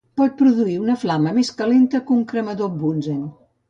Pot 0.19 0.31
produir 0.39 0.77
una 0.85 0.95
flama 1.03 1.35
més 1.37 1.53
calenta 1.61 2.05
que 2.09 2.19
un 2.19 2.27
cremador 2.35 2.77
Bunsen. 2.85 3.27